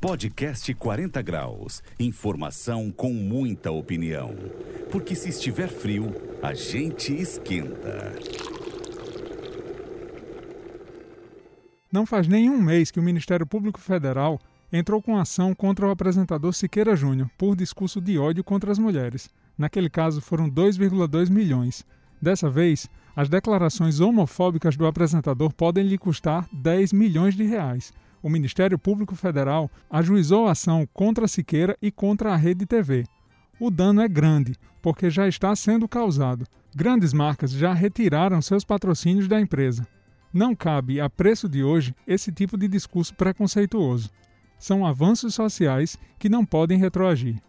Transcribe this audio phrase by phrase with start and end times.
[0.00, 1.82] Podcast 40 Graus.
[1.98, 4.34] Informação com muita opinião.
[4.90, 6.10] Porque se estiver frio,
[6.42, 8.14] a gente esquenta.
[11.92, 14.40] Não faz nenhum mês que o Ministério Público Federal
[14.72, 19.28] entrou com ação contra o apresentador Siqueira Júnior por discurso de ódio contra as mulheres.
[19.58, 21.84] Naquele caso foram 2,2 milhões.
[22.22, 27.92] Dessa vez, as declarações homofóbicas do apresentador podem lhe custar 10 milhões de reais.
[28.22, 33.04] O Ministério Público Federal ajuizou a ação contra Siqueira e contra a Rede TV.
[33.58, 36.46] O dano é grande, porque já está sendo causado.
[36.74, 39.86] Grandes marcas já retiraram seus patrocínios da empresa.
[40.32, 44.10] Não cabe, a preço de hoje, esse tipo de discurso preconceituoso.
[44.58, 47.42] São avanços sociais que não podem retroagir.